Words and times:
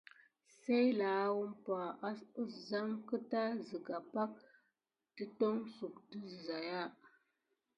Sey 0.59 0.87
lahaa 0.99 1.35
umpa, 1.43 1.77
asɓet 2.09 2.49
zamə 2.67 2.95
kəta 3.07 3.41
zega 3.67 3.97
pake 4.13 4.43
dətonsuk 5.15 5.95
də 6.11 6.17
zəzaya. 6.31 6.81